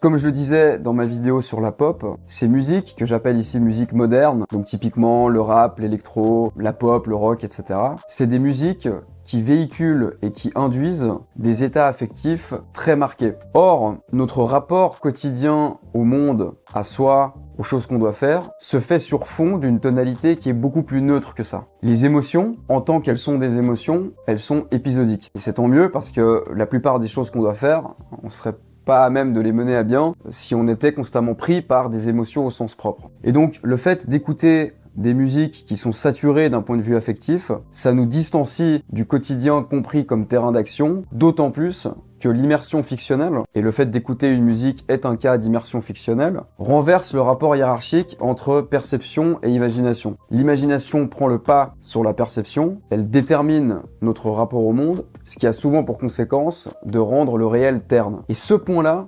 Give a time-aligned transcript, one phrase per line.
[0.00, 3.58] Comme je le disais dans ma vidéo sur la pop, ces musiques, que j'appelle ici
[3.58, 8.88] musique moderne, donc typiquement le rap, l'électro, la pop, le rock, etc., c'est des musiques
[9.24, 13.34] qui véhiculent et qui induisent des états affectifs très marqués.
[13.54, 19.00] Or, notre rapport quotidien au monde, à soi, aux choses qu'on doit faire, se fait
[19.00, 21.64] sur fond d'une tonalité qui est beaucoup plus neutre que ça.
[21.82, 25.32] Les émotions, en tant qu'elles sont des émotions, elles sont épisodiques.
[25.34, 28.54] Et c'est tant mieux parce que la plupart des choses qu'on doit faire, on serait
[28.88, 32.08] pas à même de les mener à bien si on était constamment pris par des
[32.08, 33.10] émotions au sens propre.
[33.22, 37.52] Et donc le fait d'écouter des musiques qui sont saturées d'un point de vue affectif,
[37.72, 41.88] ça nous distancie du quotidien compris comme terrain d'action, d'autant plus
[42.18, 47.14] que l'immersion fictionnelle, et le fait d'écouter une musique est un cas d'immersion fictionnelle, renverse
[47.14, 50.16] le rapport hiérarchique entre perception et imagination.
[50.30, 55.46] L'imagination prend le pas sur la perception, elle détermine notre rapport au monde, ce qui
[55.46, 58.22] a souvent pour conséquence de rendre le réel terne.
[58.28, 59.06] Et ce point-là,